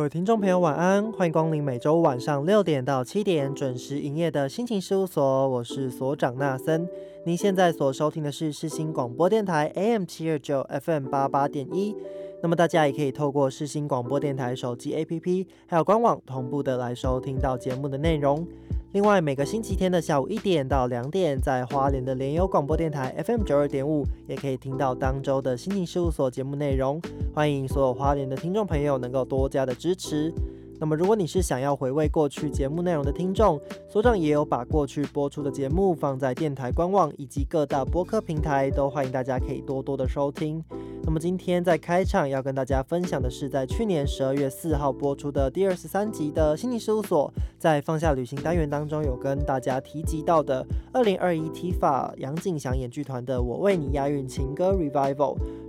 [0.00, 1.12] 各位听众朋友，晚安！
[1.12, 6.88] 欢迎光临每周晚上六点到七点准时营业的心情事务所，我是所长纳森。
[7.26, 11.94] 您现在所收听的是世新广播电台 AM 七二九 FM 八八点一。
[12.42, 18.48] 那么大家也可以透过世新广播电台手机 APP，还有官网同步的来收听到节目的内容。
[18.92, 27.00] 另外，每个星期天的下午一点到两点，在花莲的联友广播电台 FM 九二点五，也可以听到当周的心情事务所节目内容。
[27.32, 30.34] 欢迎所有花莲的听众朋友能够多加的支持。
[30.80, 40.64] 那么，如果你是想要回味过去节目内容的听众，所长也有把过去播出的节目放在电台官网以及各大播客平台，都欢迎大家可以多多的收听。
[41.02, 55.14] 那么今天在开场要跟大家分享的是，在去年十二月四号播出的第二十三集的心理事务所，在放下旅行单元当中有跟大家提及到的二零二一 TFA 杨景祥演剧团的《我为你押韵情歌 Revival》，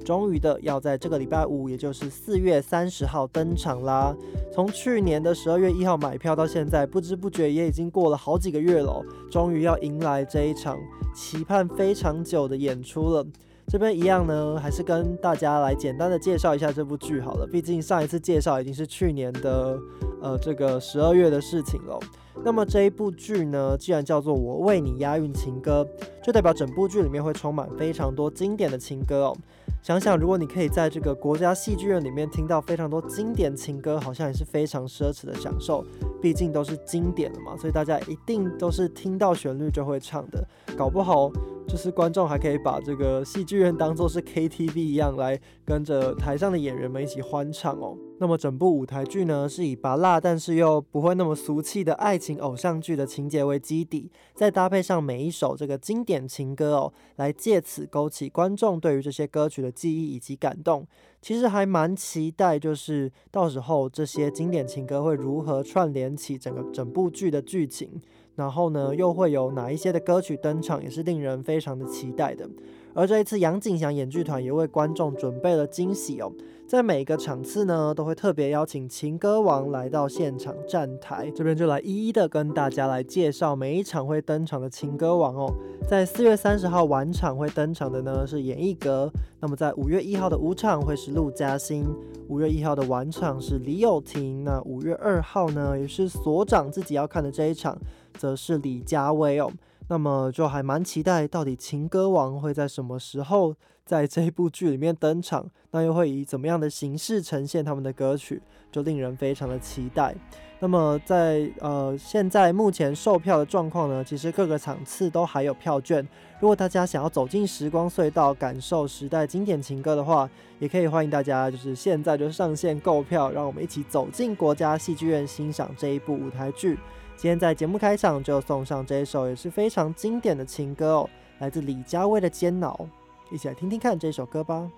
[0.05, 4.15] 终于的要在这个礼拜五，也就是四月三十号登场啦。
[4.53, 10.77] 从去年的十二月一号买票到现在，不知不觉也已经过了好几个月了，终于要迎来这一场
[11.13, 13.25] 期盼非常久的演出了。
[13.67, 17.47] 这边一样呢，还是跟大家来简单的介绍一下这部剧好了。
[17.47, 19.79] 毕竟上一次介绍已经是去年的
[20.21, 21.97] 呃这个十二月的事情了。
[22.43, 25.87] 那么这一部剧呢，既然叫做《我为你押韵情歌》，
[26.25, 29.37] 就代表整部剧里面会充满非常多经典的情歌哦。
[29.81, 35.83] 想想，如果你可以在这个国家戏剧院里面听到非常多经典情歌，好像也是非常奢侈的享受。
[36.21, 40.47] 毕竟都是经典的嘛，所以大家一定都是听到旋律就会唱的。
[40.77, 41.31] 搞不好
[41.71, 47.97] 就是观众还可以把这个戏剧院当做是 KTV 一样，来跟着台上的演员们一起欢唱哦。
[48.19, 60.85] 那么整部舞台剧呢，是以拔辣但是又不会那么俗气的爱情偶像剧的情节为基底，再搭配上每一首这个经典情歌哦，来借此勾起观众对于这些歌曲的记忆以及感动。
[61.21, 67.89] 其实还蛮期待，就是到时候这些经典情歌会如何串联起整个整部剧的剧情，
[68.35, 72.47] 然后呢，又会有哪一些的歌曲登场，也是令人非常的期待的。
[72.93, 76.31] 而这一次，杨景祥演剧团也为观众准备了惊喜哦。
[76.67, 85.53] 在每一个场次呢，都会特别邀请情歌王来到现场站台，这边就来一一的跟大家来介绍每一场会登场的情歌王哦。
[85.87, 91.85] 在四月三十号晚场会登场的呢是演艺阁，那么在五月一号的午场会是陆嘉欣，
[92.29, 97.77] 五月一号的晚场是李友廷，那五月二号呢也是所长自己要看的这一场，
[98.17, 99.51] 则是李佳薇哦。
[99.87, 103.55] 那么就还蛮期待，到底情歌王会在什么时候
[103.85, 105.49] 在这部剧里面登场？
[105.71, 108.41] 那又会以怎么样的形式呈现他们的歌曲？
[108.71, 110.15] 就令人非常的期待。
[110.63, 116.07] 那么在呃现在目前售票的状况呢，其实各个场次都还有票券。
[116.39, 120.29] 如果大家想要走进时光隧道，感受时代经典情歌的话，
[120.59, 126.77] 也可以欢迎大家就是现在就上线购票，让我们一起走进国家戏剧院欣赏这一部舞台剧。
[127.17, 132.87] 今天在节目开场就送上这一首也是非常经典的情歌哦，来自李佳薇的《煎熬》，
[133.33, 134.69] 一起来听听看这首歌吧。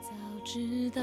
[0.00, 0.08] 早
[0.42, 1.02] 知道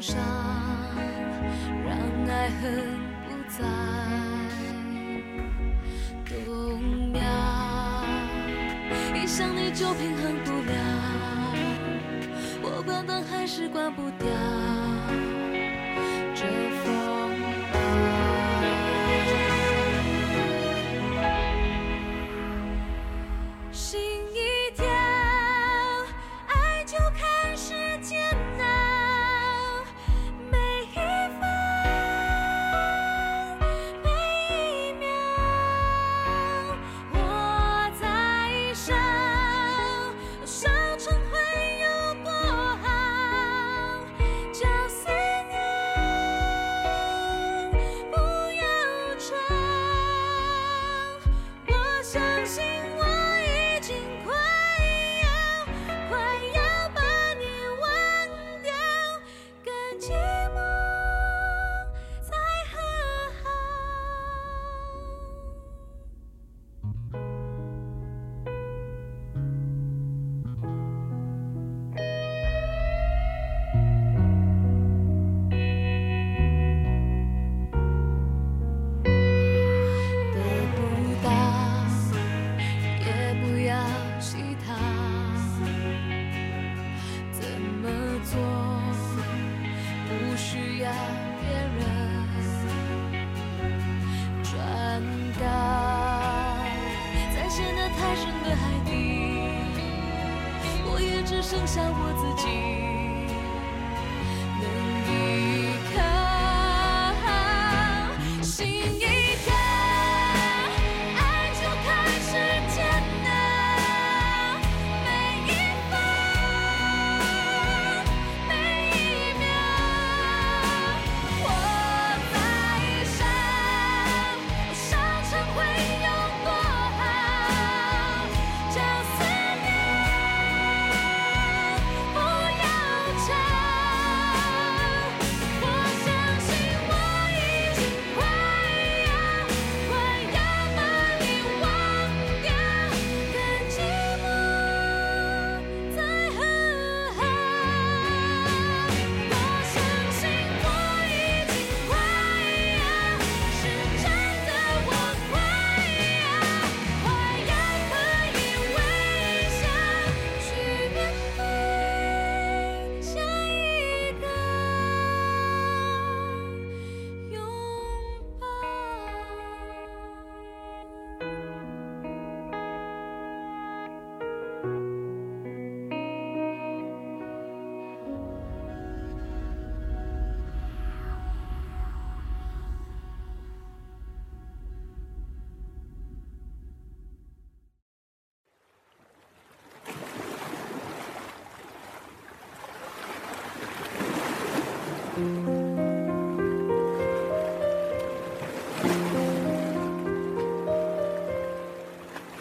[0.00, 0.16] 伤
[1.84, 1.96] 让
[2.28, 3.58] 爱恨不再
[6.24, 7.20] 动摇，
[9.14, 10.72] 一想你就平衡不了。
[12.62, 14.28] 我关灯还是关不掉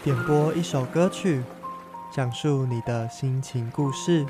[0.07, 1.43] 点播一首歌曲，
[2.13, 4.25] 讲述你的心情故事，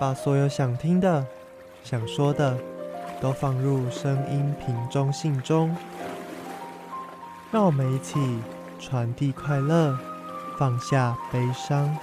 [0.00, 1.26] 把所有想听的、
[1.82, 2.56] 想说的
[3.20, 5.76] 都放入声音瓶中信中，
[7.52, 8.40] 让我们一起
[8.80, 9.98] 传递快乐，
[10.58, 11.94] 放下悲伤。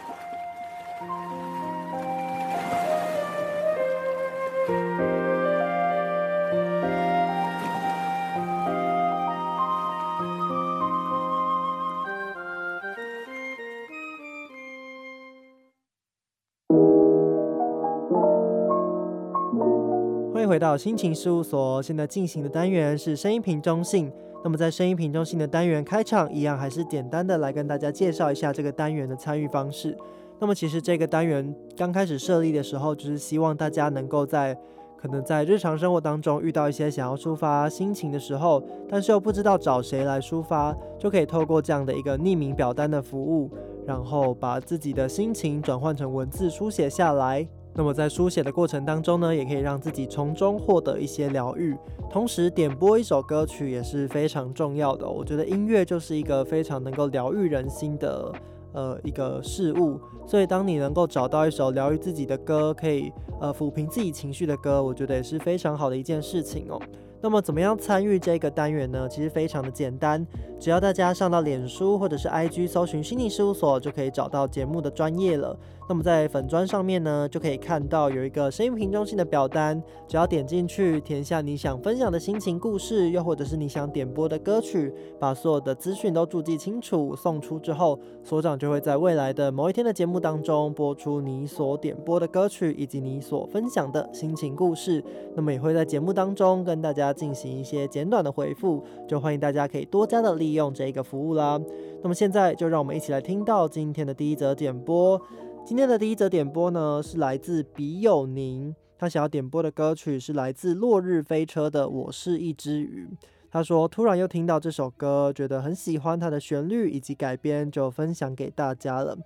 [20.72, 21.84] 到心情事务所。
[21.84, 24.10] 现在进行的单元是声音瓶中性。
[24.42, 29.98] 那么在声音瓶中性的单元开场，一样还是简单的来跟大家介绍一下这个单元的参与方式。
[30.40, 34.58] 那么其实这个单元刚开始设立的时候，就是希望大家能够在
[34.96, 43.52] 可能在日常生活当中遇到一些想要抒发心情的时候，但是又不知道找谁来抒发，就可以透过这样的一个匿名表单的服务，
[43.86, 47.46] 然后把自己的心情转换成文字书写下来。
[47.74, 51.76] 那么在书写的过程当中呢，也可以让自己从中获得一些疗愈。
[52.10, 55.08] 同时点播一首歌曲也是非常重要的。
[55.10, 58.34] 我觉得音乐就是一个非常能够疗愈人心的
[58.74, 60.00] 呃一个事物。
[60.28, 66.78] 所以当你能够找到一首疗愈自己的歌，可以呃抚平自己情绪的歌，我觉得也是非常好的一件事情哦。
[67.22, 69.08] 那么怎么样参与这个单元呢？
[69.08, 70.26] 其实非常的简单，
[70.60, 75.56] 只要大家上到脸书或者是 IG 搜寻心理事务所，就可以找到节目的专业了。
[75.88, 95.04] 那么在粉砖上面呢，就可以看到有一个声音瓶中心的表单，只要点进去填下你想分享的心情故事，又或者是你想点播的歌曲，把所有的资讯都注记清楚，送出之后，所长就会在未来的某一天的节目当中播出你所点播的歌曲以及你所分享的心情故事。
[95.36, 101.60] 那么也会在节目当中跟大家进行一些简短的回复，就欢迎大家可以多加的利用这个服务啦。
[102.02, 105.22] 那么现在就让我们一起来听到今天的第一则点播。
[105.66, 113.08] 今天的第一则点播呢，是来自笔友宁，他想要点播的歌曲是来自落日飞车的《我是一只鱼》。
[113.52, 119.18] 他说突然又听到这首歌，觉得很喜欢它的旋律以及改编，就分享给大家了。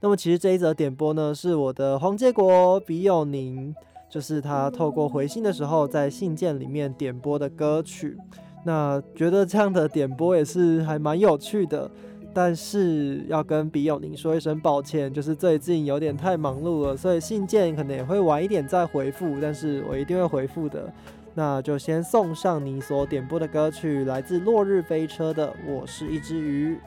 [0.00, 3.74] 那么其实这一则点播呢，是我的黄建国笔友宁。
[4.14, 8.16] 就是他透过回信的时候，在信件里面点播的歌曲，
[8.64, 11.90] 那觉得这样的点播也是还蛮有趣的，
[12.32, 20.88] 但是要跟笔友您说一声抱歉，就是最近有点太忙碌了，所以信件可能也会晚一点再回复，但是我一定会回复的。
[21.34, 26.78] 那就先送上你所点播的歌曲，来自落日飞车的《我是一只鱼》。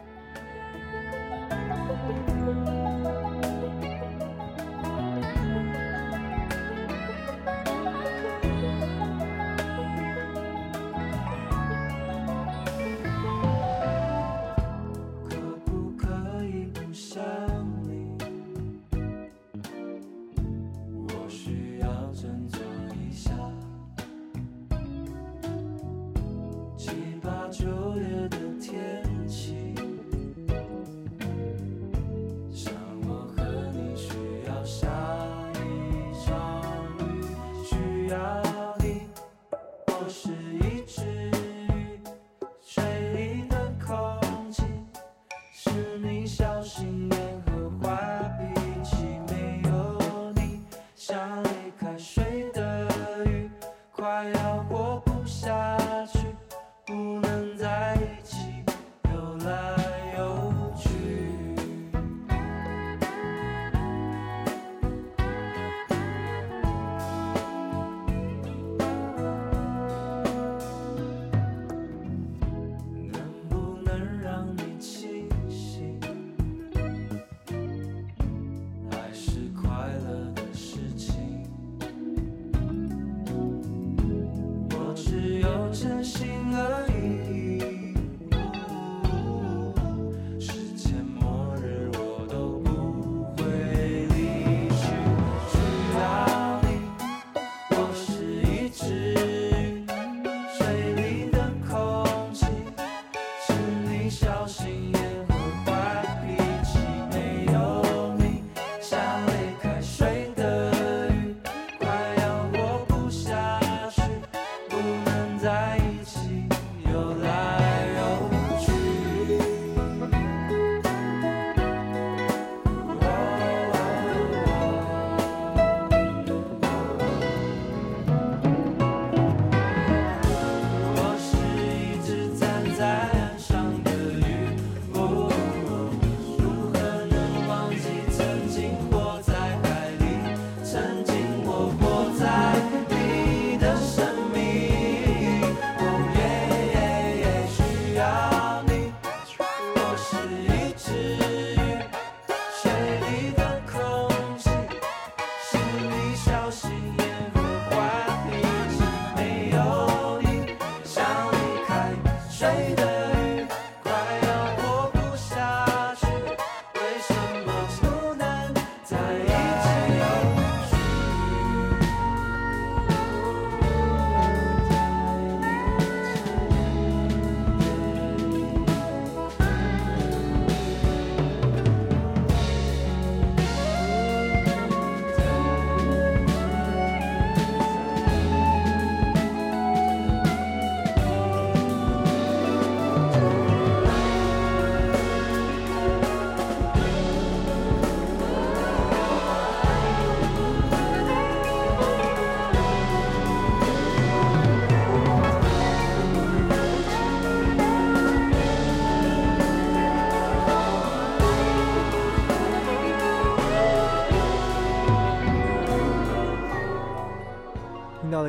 [27.98, 29.07] 九月的天。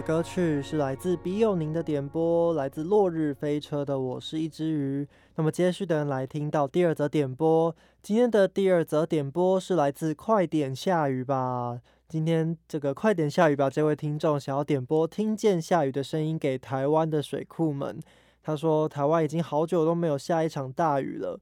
[0.02, 5.05] 歌曲是来自笔友宁的点播，来自落日飞车的《我是一只鱼》。
[5.35, 11.81] 那么接续的来听到第二则点播，今天的第二则点播是来自快点下雨吧。
[12.09, 17.99] 今天这个快点下雨吧，这位听众想要点播听见下雨的声音给台湾的水库们。
[18.43, 21.38] 他说，台湾已经好久都没有下一场大雨了。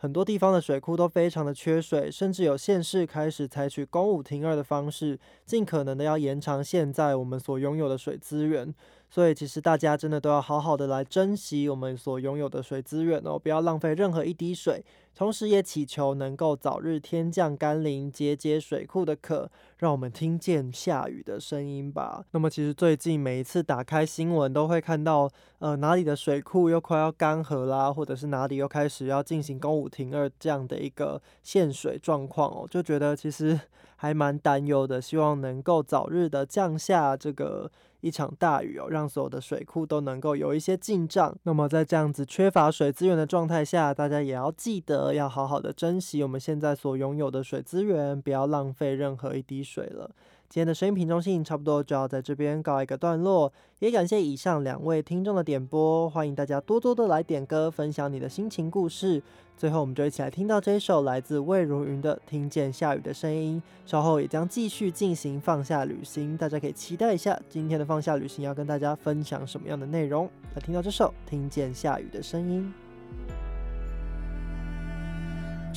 [0.00, 8.72] 很多地方的水库都非常的缺水，甚至有县市开始采取公五停二的方式，尽可能的要延长现在我们所拥有的水资源。
[9.10, 14.84] 所以其实大家真的都要好好的来珍惜我们所拥有的水资源哦，不要浪费任何一滴水。
[15.18, 22.24] 同时也祈求能够早日天降甘霖，解解水库的渴，让我们听见下雨的声音吧。
[22.30, 33.58] 那么其实最近每一次打开新闻，都会看到呃哪里的水库又快要干涸啦，或者是哪里又开始要进行公五停二这样的一个限水状况哦，就觉得其实
[33.96, 37.68] 还蛮担忧的，希望能够早日的降下这个。
[38.00, 41.36] 一场大雨哦，让所有的水库都能够有一些进账。
[41.42, 50.10] 那么在这样子缺乏水资源的状态下，大家也要记得要好好的珍惜我们现在所拥有的水资源，不要浪费任何一滴水了。
[50.48, 59.22] 今天的声音品中性差不多就要在这边告一个段落，也感谢以上两位听众的点播，欢迎大家多多的来点歌，分享你的心情故事。
[59.58, 63.60] 最后，我们就一起来听到这一首来自魏如云的《听见下雨的声音》，
[63.90, 70.30] 稍后也将继续进行放下旅行，大家可以期待一下今天的放下旅行要跟大家分享什么样的内容。
[70.54, 72.72] 来听到这首《听见下雨的声音》。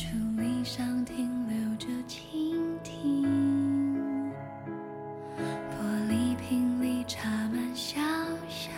[0.02, 4.34] 竹篱上停留着蜻蜓，
[5.70, 5.76] 玻
[6.10, 8.02] 璃瓶里插满小
[8.50, 8.72] 小。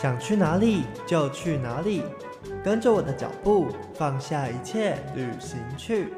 [0.00, 2.02] 想去哪里就去哪里，
[2.64, 6.14] 跟着我的脚步，放下一切，旅行去。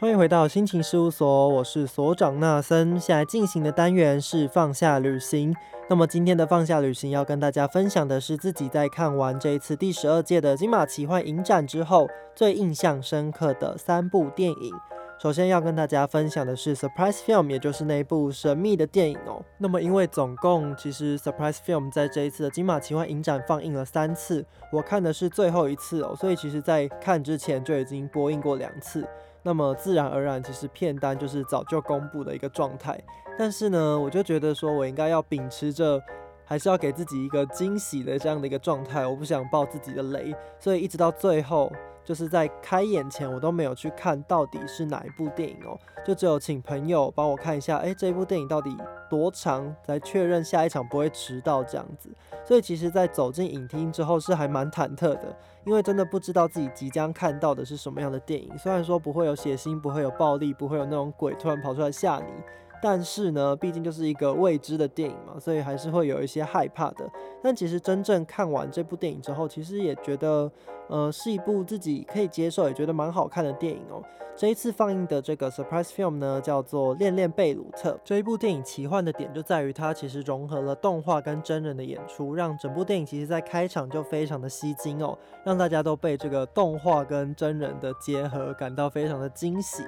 [0.00, 2.98] 欢迎回到心情事务所，我是所长纳森。
[2.98, 5.54] 现在进行的单元是放下旅行。
[5.88, 14.74] 那么今天的放下旅行要跟大家分享的是自己在看完这一次第十二届的金马奇幻影展之后最印象深刻的三部电影。
[15.18, 19.40] 首先要跟大家分享的是 Surprise Film，也就是那一部神秘的电影哦。
[19.58, 29.06] 那么因为总共其实 Surprise Film 在这一次的金马奇幻影展放映了三次，我看的是最后一次哦，所以其实在看之前就已经播映过两次。
[29.44, 33.00] 那么自然而然，其实片单就是早就公布的一个状态。
[33.38, 36.00] 但是呢，我就觉得说我应该要秉持着，
[36.44, 39.06] 还是要给自己一个惊喜的这样的一个状态。
[39.06, 41.70] 我不想爆自己的雷，所以一直到最后。
[42.06, 48.70] 就是在开演前，我都没有去看到底是哪一部电影哦，就只有请朋友帮我看一下，哎，这一部电影到底
[49.10, 52.08] 多长，来确认下一场不会迟到这样子。
[52.44, 58.56] 所以其实，在走进影厅之后是还蛮忐忑的，因为真的不知道自己即将看到的是什么样的电影。
[58.56, 62.32] 虽然说不会有血腥，不会有暴力，不会有那种鬼突然跑出来吓你。
[62.82, 67.10] 但是呢，毕竟就是一个未知的电影嘛，所以还是会有一些害怕的。
[67.42, 70.50] 但其实真正看完这部电影之后，其实也觉得，
[70.88, 74.02] 呃，是一部自己可以接受，也觉得蛮好看的电影哦。
[74.36, 77.92] 这一次放映的这个 surprise film 呢，叫做《恋恋贝鲁特》。
[78.04, 89.82] 这一部电影奇幻的点就在于它其实融合了动画跟真人的演出，让整部电影其实在开场就非常的吸睛哦，让大家都被这个动画跟真人的结合感到非常的惊喜。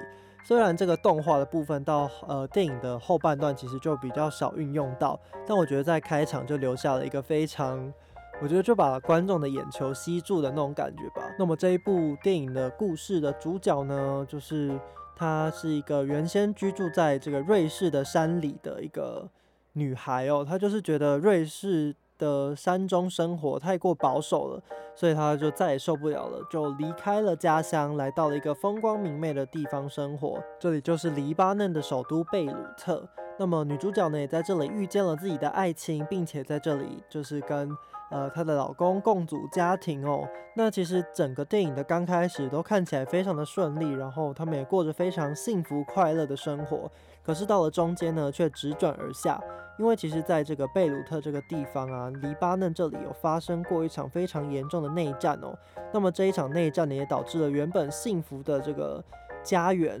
[0.49, 7.93] 虽然这个动画的部分到呃电影的后半段其实就比较少运用到，但我觉得在开场就留下了一个非常，
[8.41, 11.21] 我觉得就把观众的眼球吸住的那种感觉吧。
[11.37, 14.75] 那么这一部电影的故事的主角呢，就是
[15.15, 19.29] 她是一个原先居住在这个瑞士的山里的一个
[19.73, 21.95] 女孩哦，她就是觉得瑞士。
[22.19, 24.61] 的山中生活太过保守了，
[24.93, 30.39] 所以他就再也受不了了，就离开了家乡，来到了一个风光明媚的地方生活。
[30.59, 33.03] 这里就是黎巴嫩的首都贝鲁特。
[33.39, 37.75] 那么女主角呢，也在这里遇见了自己的爱情，并且在这里就是跟
[38.09, 40.27] 呃她的老公共组家庭哦。
[40.55, 46.91] 那其实整个电影的刚开始都看起来非常的顺利，然后他们也过着非常幸福快乐的生活。
[47.23, 49.41] 可是到了中间呢，却直转而下。
[49.77, 55.57] 因为其实，在这个贝鲁特这个地方啊，黎巴嫩这里有发生过一场非常严重的内战哦。
[55.93, 59.01] 那么这一场内战呢，也导致了原本幸福的这个
[59.41, 59.97] 家园，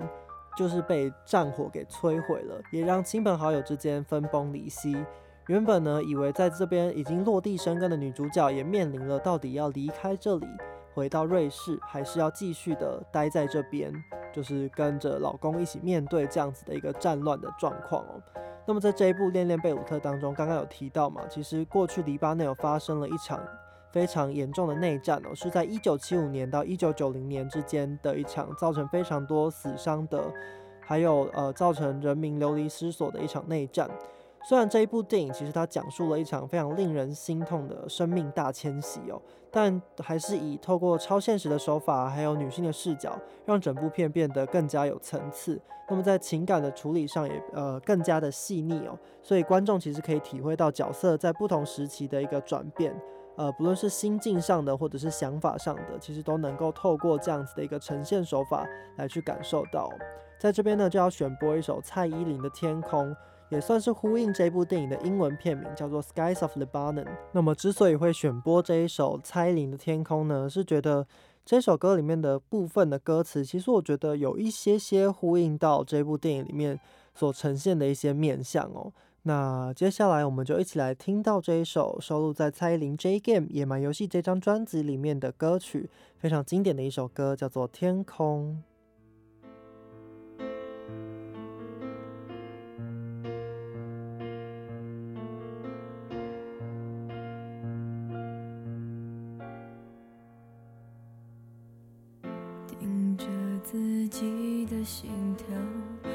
[0.57, 4.97] 就是被战火给摧毁了，也让亲朋好友之间分崩离析。
[5.49, 10.45] 原本呢，以为在这边已经落地生根的女主角，也面临了到底要离开这里，
[10.93, 13.91] 回到瑞士，还是要继续的待在这边，
[14.31, 18.21] 就是跟着老公一起面对这样子的一个战乱的状况哦。
[18.67, 23.41] 那么在这一部《恋恋贝鲁特》当中，刚刚有提到嘛，其实过去黎巴嫩有发生了一场
[23.91, 30.31] 非常严重的内战哦，是在一九七五年到一九九零年之间的一场造成非常多死伤的，
[30.79, 33.89] 还有呃造成人民流离失所的一场内战。
[34.43, 39.21] 虽然这一部电影其实它讲述了一场非常令人心痛的生命大迁徙哦，
[39.51, 45.59] 但还是以透过超现实的手法，还有女性的视角，让整部片变得更加有层次。
[45.89, 52.95] 那么在情感的处理上也呃更加的细腻哦，所以观众其实可以体会到角色在不同时期的一个转变，
[53.35, 58.65] 呃，不论是心境上的或者是想法上的，其实都能够透过这样子的一个呈现手法
[58.97, 59.89] 来去感受到。
[60.39, 63.09] 在这边呢，就要选播一首蔡依林的《天空》。
[63.49, 67.03] 也算是呼应这部电影的英文片名，叫做《Skies of Lebanon》。
[67.31, 71.07] 那么，之所以会选播这一首蔡依林的《天空》呢，是觉得
[71.43, 76.79] 这首歌里面的部分的歌词，其实我觉得有一些些呼应到这部电影里面
[77.15, 78.93] 所呈现的一些面相哦。
[79.23, 88.63] 那接下来我们就一起来听到这一首收录在蔡依林《J Game 野蛮游戏》这张专辑里面的歌曲，非常经典的一首歌，叫做《天空》。
[103.71, 106.08] 自己的心跳。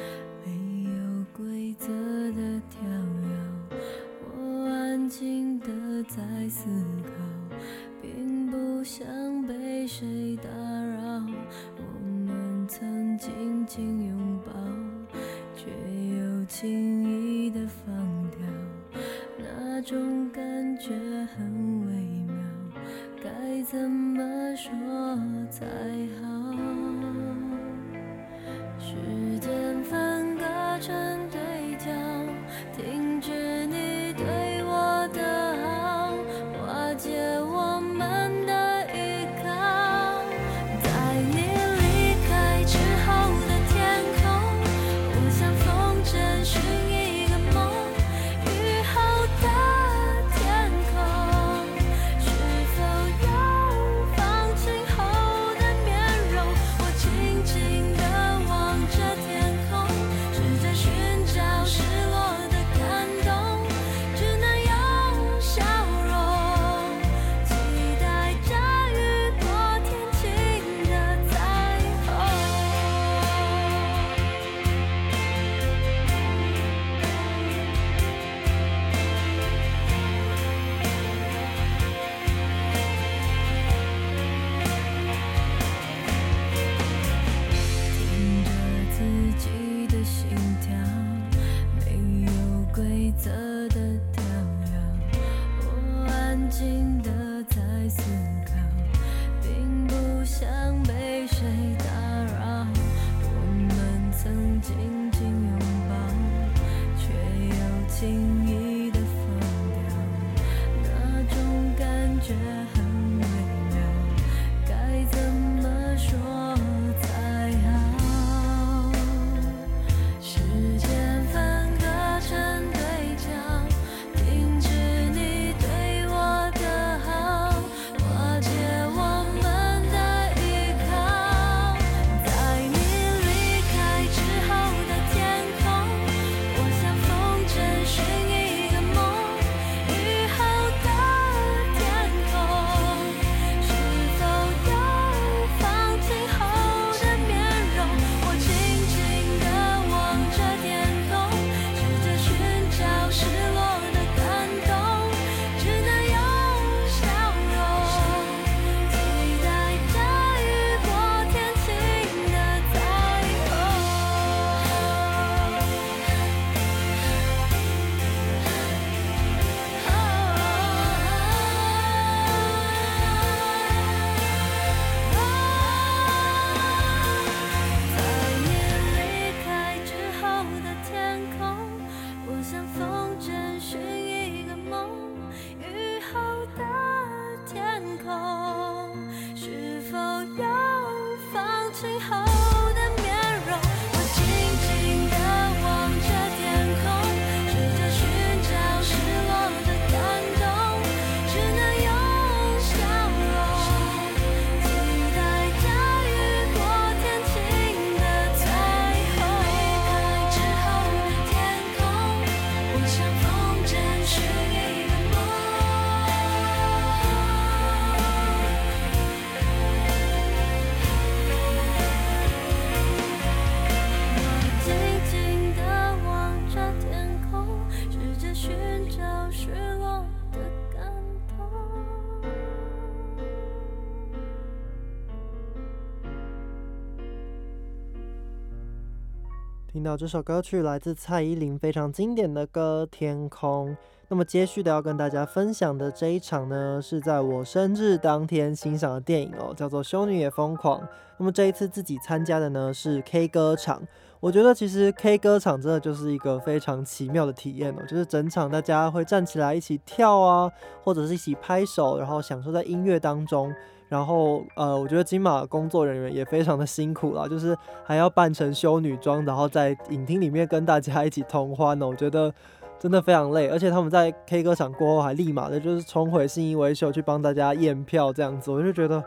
[239.74, 243.70] 听到这首歌曲来自蔡依林非常经典的歌《天空》。
[244.06, 250.80] 那么接续的要跟大家分享的这一场呢，是在我生日当天欣赏的电影哦，叫做《修女也疯狂》。
[251.18, 253.82] 那么这一次自己参加的呢是 K 歌场。
[254.20, 260.48] 我觉得其实 K 歌场真的就是一个非常奇妙的体验哦，就是整场大家会站起来一起跳啊，
[260.84, 263.52] 或者是一起拍手，然后享受在音乐当中。
[263.94, 271.86] 然后呃，我觉得金马工作人员也非常的辛苦啦，就是还要扮成修女装，然后在影厅里面跟大家一起同欢呢。
[271.86, 272.34] 我觉得
[272.76, 279.00] 真的非常累，而且他们在 K 歌场过后还立马的就是冲回信义维修去帮大家验票这样子，我就觉得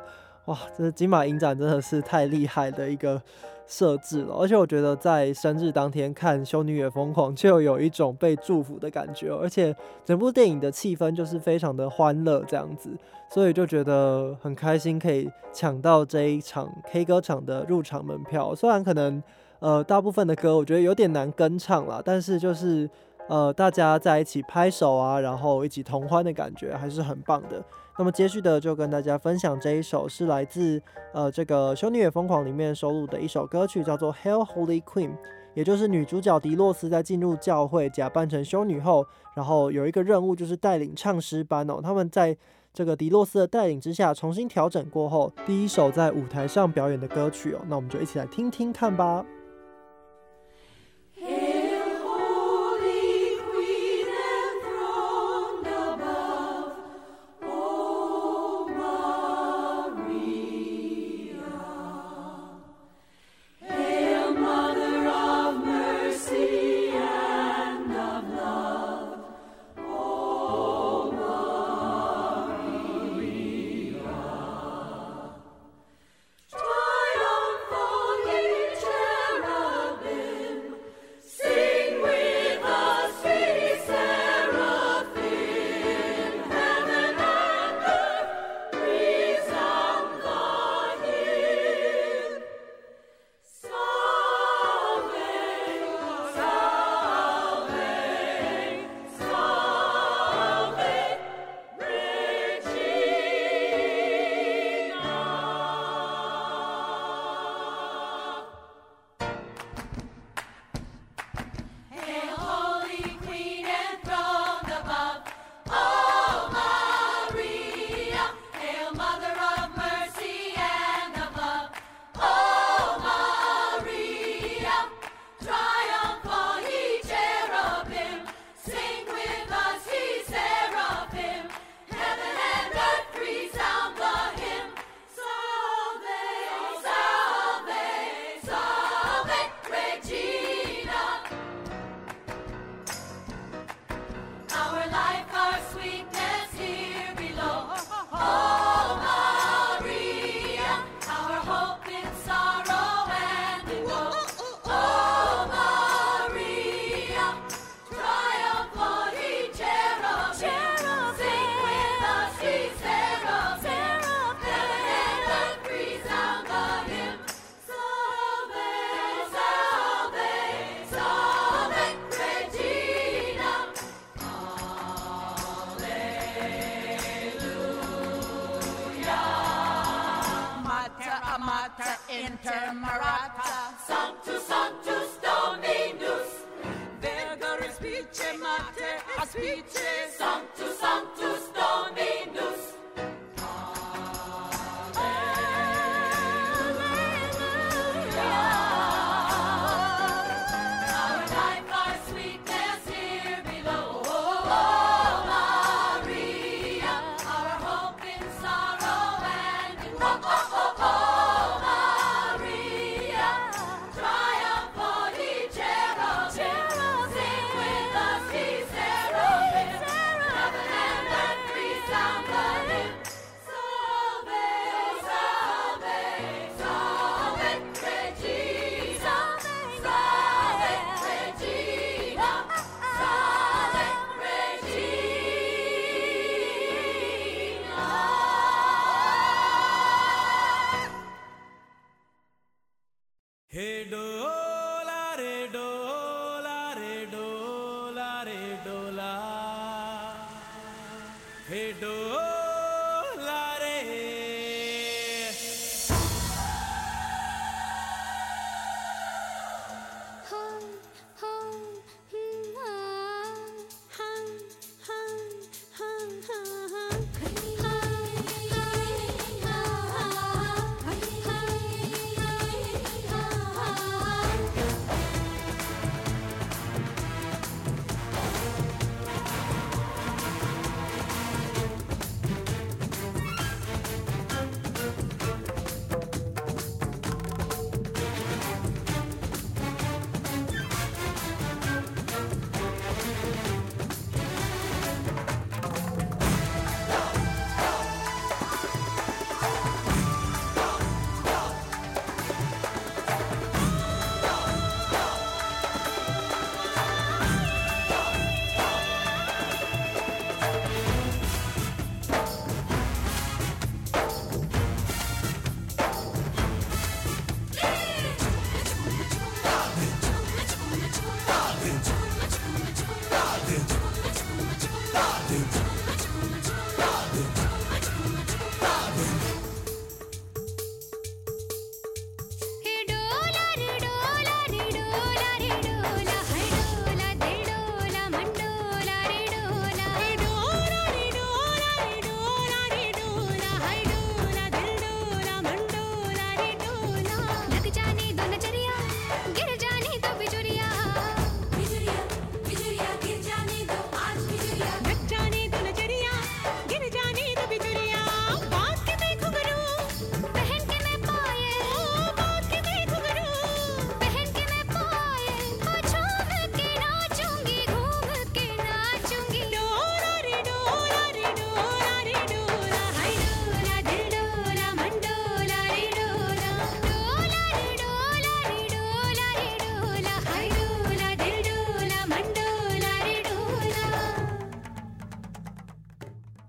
[0.46, 3.22] 哇，这金马影展真的是太厉害的一个
[3.68, 4.34] 设置了。
[4.34, 12.90] 而且我觉得在生日当天看《修女也疯狂》，就有一种被祝福的感觉，而且整部电影的气氛就是非常的欢乐这样子，
[13.30, 18.56] 所以就觉得很开心可以抢到这一场 K 歌场的入场门票。
[18.56, 19.22] 虽然可能
[19.60, 22.90] 呃大部分的歌我觉得有点难跟唱啦，但是就是
[23.28, 27.62] 呃大家在一起拍手啊，然后一起同欢的感觉还是很棒的。
[27.98, 30.80] 那么接续的就跟大家分享这一首是来自
[31.14, 35.10] 呃这个《修女也疯狂》里面收录的一首歌曲，叫做《Hell Holy Queen》，
[35.56, 39.04] 也就是女主角迪洛斯在进入教会假扮成修女后，
[39.36, 42.38] 然后有一个任务就是带领唱诗班哦，他们在
[42.72, 49.26] 这个迪洛斯的带领之下重新调整过后，第一首在舞台上表演的歌曲哦，那我们就一起来听听看吧。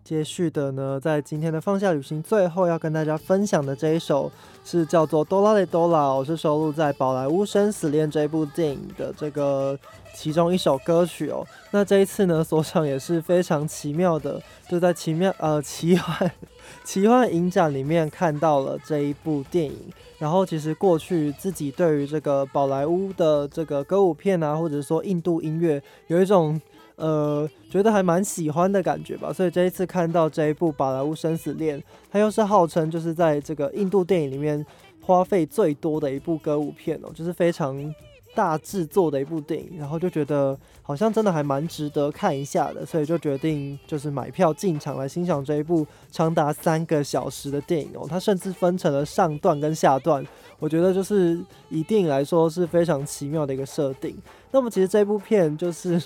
[0.09, 4.33] 接续的呢，在今天的放下旅行最后要跟大家分享的这一首
[4.65, 9.79] 是叫做《哆啦嘞哆啦》，我是收录在《宝莱坞生死恋》这部电影的这个
[10.15, 11.47] 其中一首歌曲哦。
[11.73, 16.33] 那这一次呢，所长也是非常奇妙的，就在奇妙呃奇幻
[16.83, 19.77] 奇幻影展里面看到了这一部电影。
[20.17, 26.59] 然后其实过去自己对于这个宝莱坞的这个歌舞片啊，或者说印度音乐，有一种。
[26.99, 31.79] 呃，觉得还蛮喜欢的感觉吧，所以这一次看到这一部《宝莱坞生死恋》，
[32.11, 34.67] 它又是号称就是在这个印度电影里面
[35.01, 37.95] 花费最多的一部歌舞片哦，就是非常
[38.35, 50.27] 大制作的一部电影，然后就觉得好像真的还蛮值得看一下的，所以就决定就是买票进场来欣赏这一部长达三个小时的电影哦，它甚至分成了上段跟下段，
[50.59, 51.39] 我觉得就是
[51.69, 54.17] 以电影来说是非常奇妙的一个设定。
[54.51, 56.03] 那么其实这部片就是。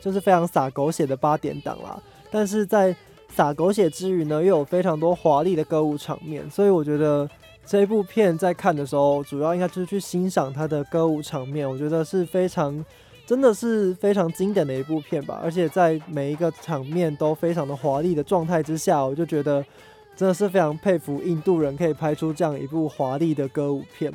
[0.00, 2.94] 就是非常洒狗血的八点档啦，但是在
[3.30, 7.28] 洒狗血之余呢，又有非常多华丽的歌舞场面，所以我觉得
[7.66, 12.84] 这一部片在看的时候，主要应该就是去欣赏它的歌舞场面，我觉得是非常，
[13.26, 15.38] 真的是非常经典的一部片吧。
[15.42, 19.62] 而且在每一个场面都非常的华丽的状态之下，我就觉得
[20.16, 24.12] 真的是非常佩服印度人可以拍出这样一部华丽的歌舞片。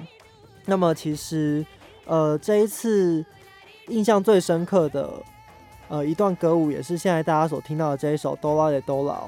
[0.66, 1.64] 那么其实，
[2.06, 3.24] 呃，这一次
[3.90, 5.14] 印象最深刻的。
[5.88, 9.22] 呃，一段歌舞也是现在大家所听到的这一首《哆啦的哆啦》。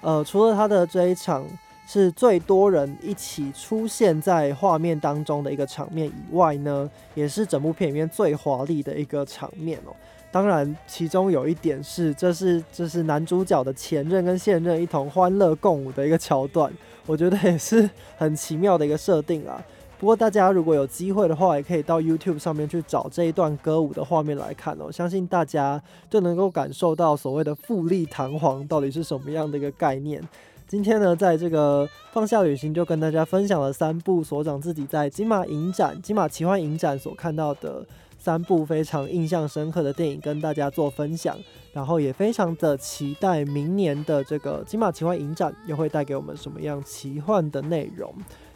[0.00, 1.44] 呃，除了他的这一场
[1.86, 9.94] 是最多人一起出现在画面当中的一个场面以外呢，也是整部片里面最华丽的一个场面哦。
[10.32, 16.72] 当然，其中有一点是，这是这是男主角的前任跟现任一同欢乐共舞的一个桥段，
[17.04, 19.60] 我觉得也是很奇妙的一个设定啊。
[20.00, 24.90] 不过大家如果有机会的话，也可以到 YouTube 上面去找这一段歌舞的画面来看哦。
[24.90, 30.26] 相信大家就能够感受到所谓的富丽堂皇到底是什么样的一个概念。
[30.66, 37.84] 今天呢，在这个放下旅行就跟大家分享了三部所长自己在金马影展、金马奇幻影展所看到的
[38.18, 41.36] 三部非常印象深刻的电影，跟大家做分享。
[41.74, 48.10] 然后也非常的期待明年的这个金马奇幻影展又会带给我们什么样奇幻的内容。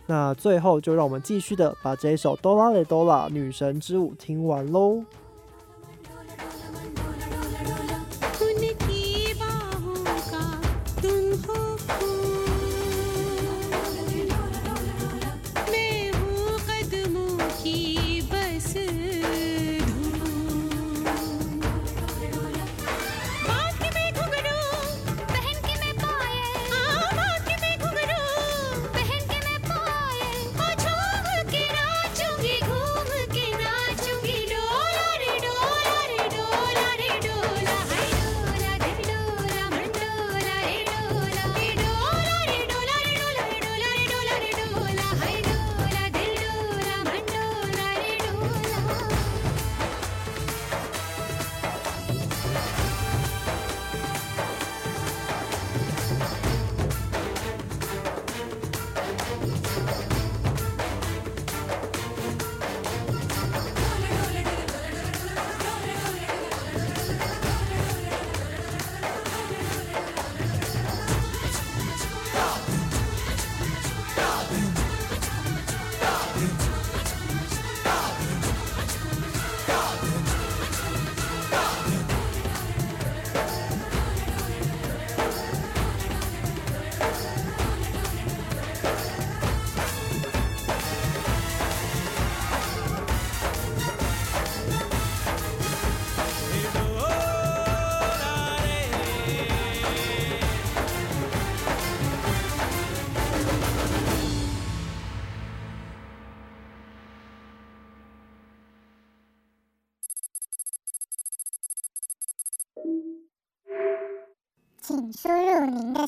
[0.06, 5.02] 那最后就让我们继续的把这一首《哆啦 A 哆啦女神之舞》听完喽。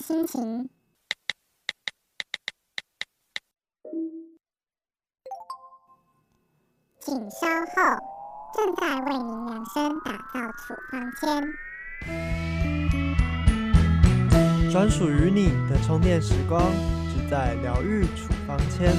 [0.07, 0.71] 心情，
[7.01, 7.99] 请稍后，
[8.55, 11.53] 正在为您量身打造处方签，
[14.71, 16.63] 专属于你的充电时光，
[17.13, 18.95] 只在疗愈处方签。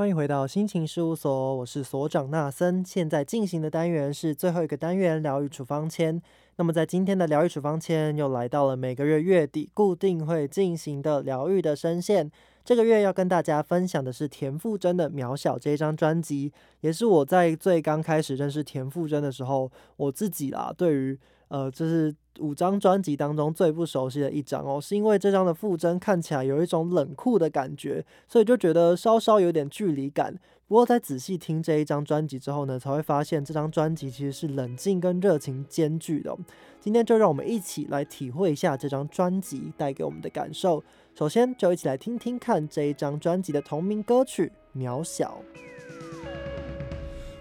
[0.00, 2.82] 欢迎回到心情事务所，我是所长纳森。
[2.82, 6.18] 现在进行的单元是最后一个单元——疗愈处方签。
[6.56, 12.32] 那么在今天的疗愈处方签，又来到了每个月月底固定会进行的疗愈的声线。
[12.64, 21.18] 这个月要跟大家分享的是田馥甄的《渺小》这一张专辑，也是我在最刚开始认识田馥甄的时候，我自己啦对于
[21.50, 30.34] 呃就是五张专辑当中最不熟悉的一张哦，是因为这张的馥甄看起来有一种冷酷的感觉，所以就觉得稍稍有点距离感。
[30.66, 36.34] 不过在仔细听这一张专辑之后呢，才会发现这张专辑其实是冷静跟热情兼具的。
[36.80, 40.82] 今天就让我们一起来体会一下这张专辑带给我们的感受。
[41.12, 45.42] 首先就一起来听听看这一张专辑的同名歌曲《渺小》。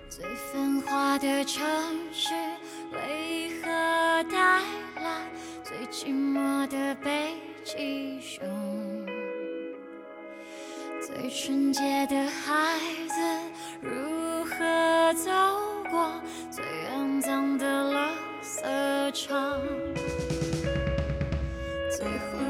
[0.10, 1.64] 最繁华的城
[2.12, 2.34] 市
[2.92, 3.68] 为何
[4.32, 4.62] 带
[4.96, 5.22] 来
[5.64, 8.40] 最寂寞的北极熊？
[11.02, 13.22] 最纯洁的孩子
[13.82, 15.32] 如何走
[15.92, 16.12] 过
[16.50, 18.10] 最肮脏的垃
[18.42, 18.62] 圾
[19.12, 19.62] 场？
[21.98, 22.49] 最后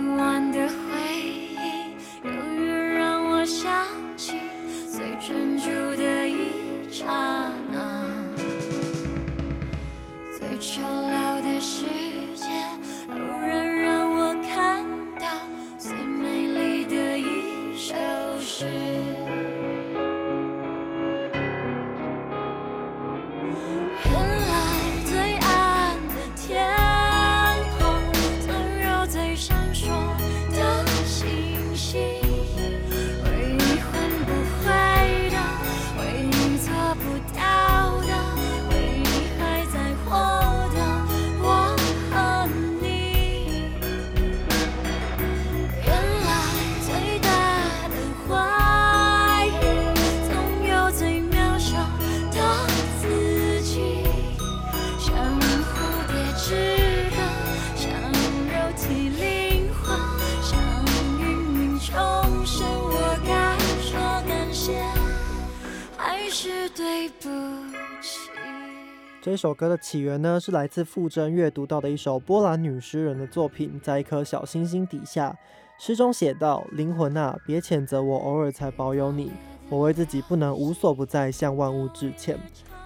[69.39, 75.33] 首歌的起源呢，是来自傅征阅读到的一首波兰女诗人的作品，在一颗小星星底下。
[75.77, 79.31] 诗中写道：“灵魂啊，别谴责我，偶尔才保有你。
[79.69, 82.37] 我为自己不能无所不在，向万物致歉。”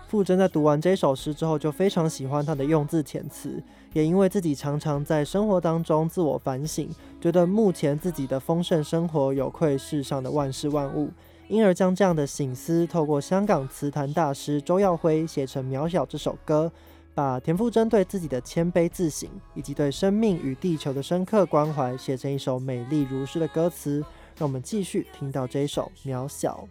[0.08, 3.60] 傅征在读完这首诗之后，就非常喜欢他的用字遣词，
[3.93, 6.88] 也因为自己常常在生活当中自我反省，
[7.20, 11.10] 觉得目前自己的丰盛生活有愧世上的万事万物，
[11.54, 16.72] 因而将这样的醒思透过香港词坛大师周耀辉写成《渺小》这首歌，
[17.14, 24.04] 把田馥甄对自己的谦卑自省，以及对生命与地球的深刻关怀，写成一首美丽如诗的歌词。
[24.39, 26.68] 让我们继续听到这一首《渺小》。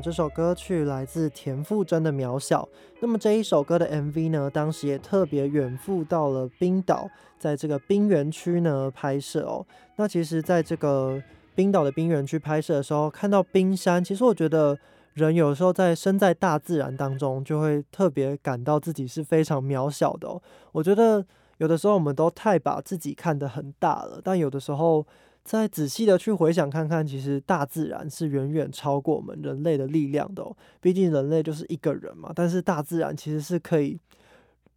[0.00, 2.62] 这首歌曲来自田馥甄的《渺小》，
[3.00, 9.66] 那么这一首歌的 MV 呢，当时也特别远赴到了冰岛，在这个冰原区呢拍摄哦。
[9.96, 11.22] 那其实，在这个
[11.54, 14.78] 冰岛的冰原区拍摄的时候，看到冰山，其实我觉得
[15.14, 20.40] 人有时候在身在大自然当中，就会特别感到自己是非常渺小的哦。
[20.72, 21.24] 我觉得
[21.58, 25.06] 有的时候我们都太把自己看得很大了，但有的时候
[25.44, 30.42] 再仔细的去回想看看，其实大自然是远远超过我们人类的力量的。
[30.80, 34.00] 毕竟人类就是一个人嘛，但是大自然其实是可以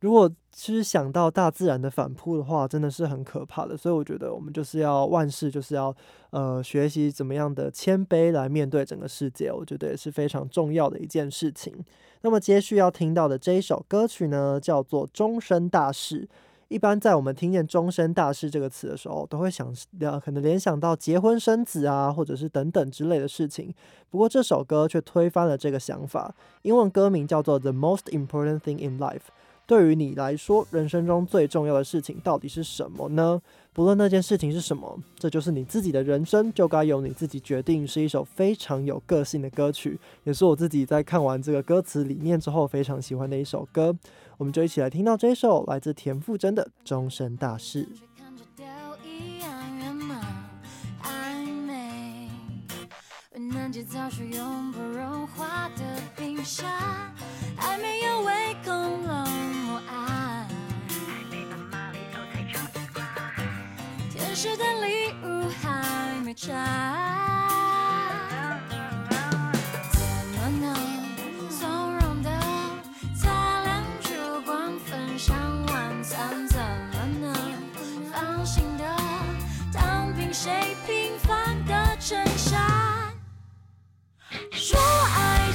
[0.02, 3.78] 如果其实想到大自然的反扑的话，真的是很可怕的。
[3.78, 5.96] 所以我觉得我们就是要万事就是要
[6.32, 11.74] 呃学习怎么样的谦卑来面对整个世界，我觉得也是非常重要的一件事情。
[12.22, 16.24] 那么接续要听到的这一首歌曲呢，叫做《终身大事》。
[16.70, 23.74] 一般在我们听见“终身大事”这个词的时候，都会想呃可能联想到结婚生子啊，或者是等等之类的事情。
[24.10, 26.34] 不过这首歌却推翻了这个想法。
[26.64, 29.16] 英文歌名叫做《The Most Important Thing in Life》。
[29.66, 33.42] 对于你来说，人生中最重要的事情到底是什么呢？
[33.74, 37.86] 不论那件事情是什么，这就是你自己的人生，就该由你自己决定。
[37.86, 43.94] 是一首非常有个性的歌曲，也是我自己在看完这个歌词理念之后非常喜欢的一首歌。
[44.38, 47.84] 我们就一起来听到这首来自田馥甄的《终身大事》。
[48.16, 48.64] 看着都
[49.04, 50.22] 一样圆满
[51.02, 52.30] 暧昧，
[53.34, 56.70] 温暖节早是永不融化的冰山，
[57.56, 59.28] 还没有胃口冷
[59.66, 60.48] 漠爱。
[64.12, 66.54] 天使的礼物还没拆，
[80.48, 82.58] 谁平凡的衬衫？
[84.50, 85.47] 说爱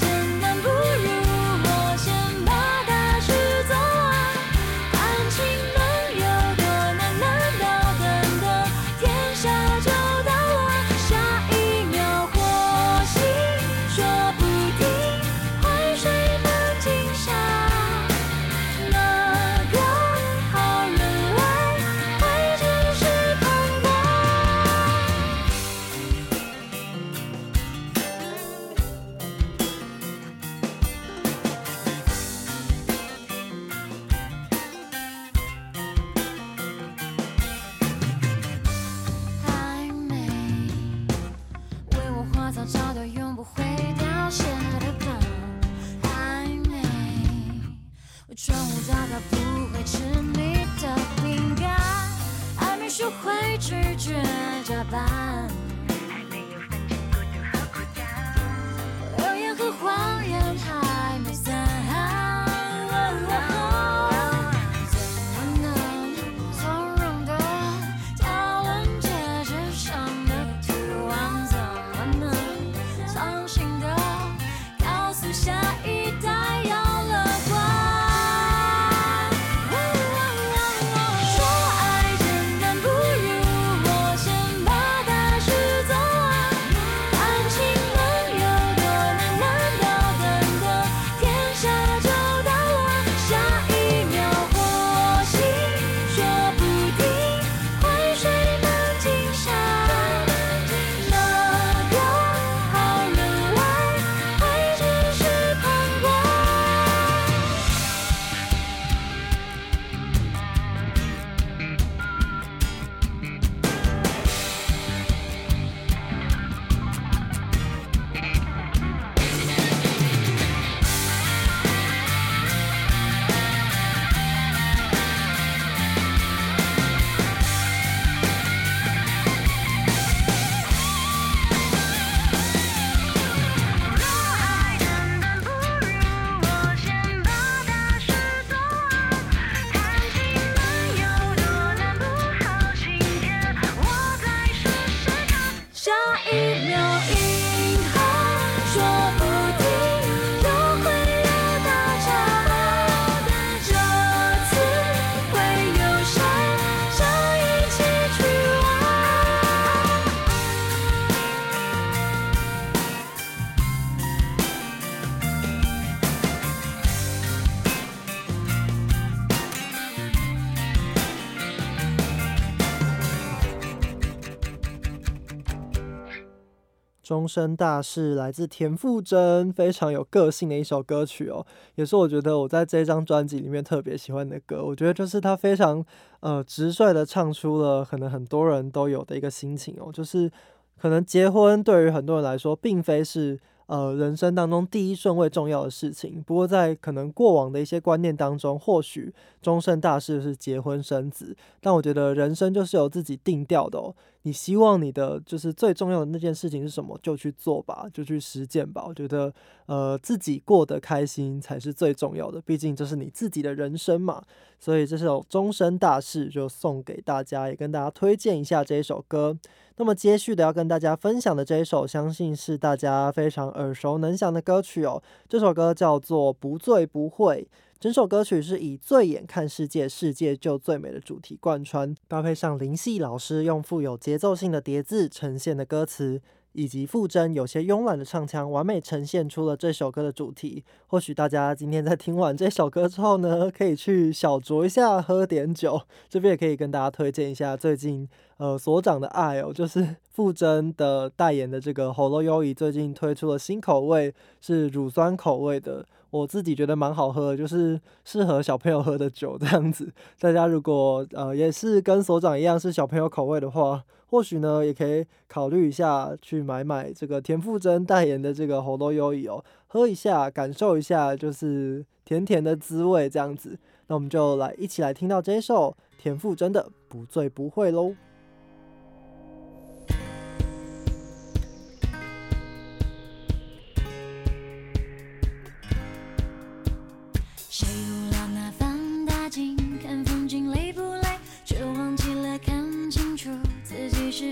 [177.32, 184.62] 生大事来自田馥甄，非常有个性的一首歌曲哦，也是我觉得我在这张专辑里面特别喜欢的歌。
[184.62, 185.82] 我觉得就是他非常
[186.20, 190.30] 呃直率的唱出了可能很多人都有的一个心情哦，就是
[190.78, 196.22] 可能结婚对于很多人来说，并非是呃人生当中第一顺位重要的事情。
[196.26, 203.94] 不过在可能过往的一些观念当中，或许终身大事是结婚生子，但我觉得人生就是由自己定调的哦。
[204.22, 208.84] 你希望你的就是最重要的那件事情是什么，就去做吧，就去实践吧。
[208.86, 209.32] 我觉得，
[209.66, 214.22] 呃，自己过得开心才是最重要的，毕竟这是你自己的人生嘛。
[214.60, 219.36] 所以这首终身大事就送给大家，也跟大家推荐一下这一首歌。
[219.76, 225.02] 那么接续的要跟大家分享的这一首，相信是大家非常耳熟能详的歌曲哦。
[225.28, 227.48] 这首歌叫做《不醉不会》。
[227.82, 236.22] 整首歌曲是以“醉眼看世界，世界就最美”的主题贯穿，搭配上林夕老师用富有节奏性的叠字呈现的歌词，
[236.52, 240.62] 以及傅真有些慵懒的唱腔，完美呈现出了这首歌的主题。
[240.86, 245.82] 或许大家今天在听完这首歌之后呢，可以去小酌一下，喝点酒。
[246.08, 255.84] 这边也可以跟大家推荐一下最近呃所长的爱哦，就是傅真的代言的这个喉咙优怡最近推出了新口味，是乳酸口味的。
[256.12, 259.90] 我自己觉得蛮好喝，就是适合小朋友喝的酒这样子。
[260.20, 273.58] 大家如果呃也是跟所长一样是小朋友口味的话，或许呢也可以考虑一下去买买这个田馥甄代言的这个红豆优怡哦，喝一下感受一下，就是甜甜的滋味这样子。
[273.86, 277.94] 那我们就来一起来听到这首田馥甄的《不醉不会》喽。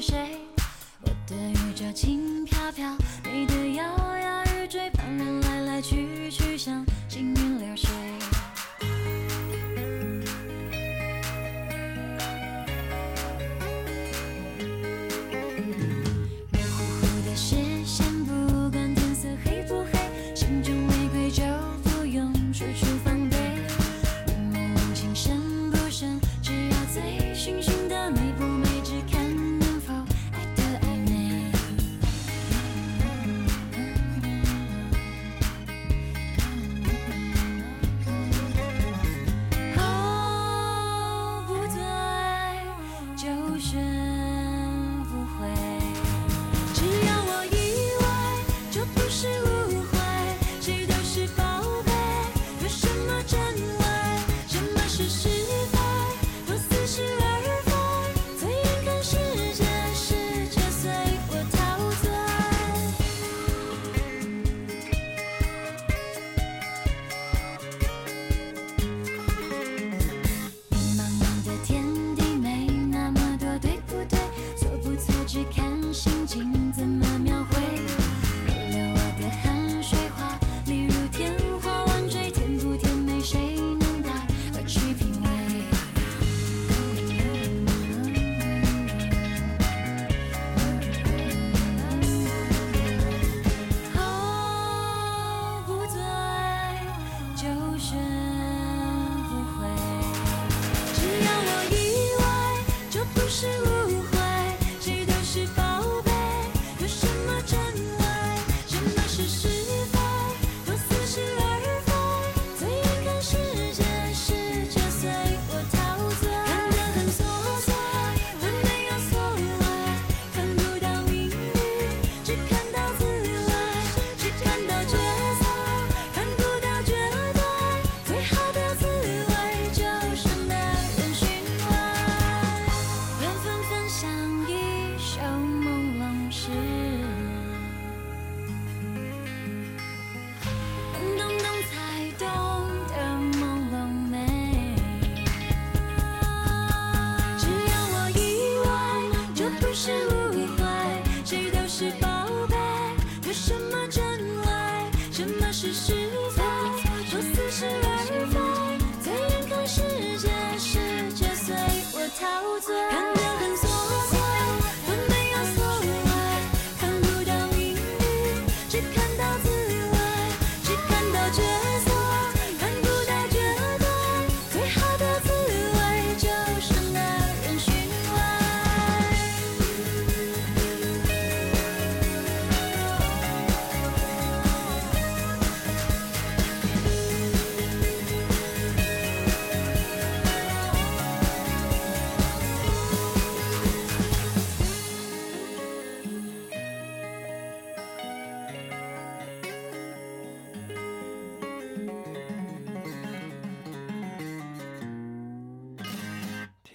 [0.01, 0.39] 谁？
[1.03, 2.97] 我的宇宙轻飘飘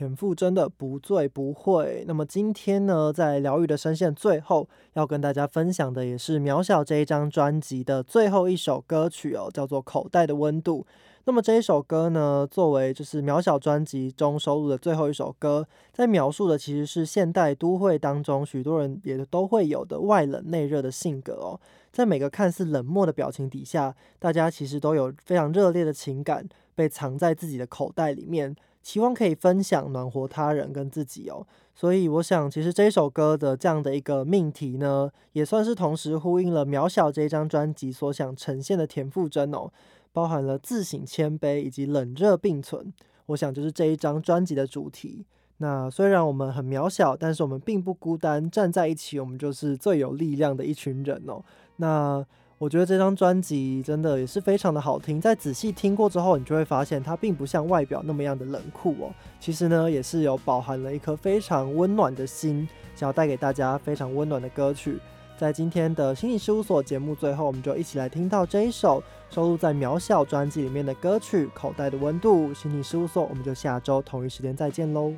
[0.05, 2.01] 田馥甄的《不醉不会》。
[2.05, 10.81] 那么今天呢，在疗愈的声线最后，要跟大家分享的也是渺小这一张专辑的最后一首歌曲哦，叫做《口袋的温度》。
[11.27, 21.59] 那么这一首歌呢，作为就是渺小专辑中收录的最后一首歌，在描述的其实是现代都会当中许多人也都会有的外冷内热的性格哦。
[21.91, 31.45] 在每个看似冷漠的表情底下，大家其实都有非常热烈的情感被藏在自己的口袋里面，希望可以分享暖和他人跟自己哦。
[31.73, 39.71] 所以我想，其实这首歌的这样的一个命题呢，也算是同时呼应了渺小这张专辑所想呈现的田馥甄哦。
[40.13, 42.93] 包含了自省、谦卑以及冷热并存，
[43.25, 45.25] 我想就是这一张专辑的主题。
[45.57, 51.43] 那虽然我们很渺小，但是我们并不孤单，站在一起，我们就是最有力量的一群人哦。
[51.77, 52.25] 那
[52.57, 59.13] 我觉得这张专辑真的也是非常的好听，在仔细听过之后，你就会发现它并不像外表那么样的冷酷哦。
[59.41, 64.97] 其实呢，也是有饱含了一颗非常温暖的心，想要带给大家非常温暖的歌曲。
[65.37, 72.47] 在今天的心理事务所节目最后，我们就一起来听到这一首收录在《渺小》专辑里面的歌曲《口袋的温度》。
[72.53, 75.13] 心理事务所，我们就下周同一时间再见喽。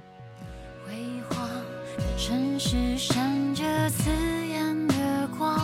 [0.88, 0.96] 辉
[1.30, 1.48] 煌
[1.98, 4.10] 的城市闪着刺
[4.48, 5.56] 眼的光，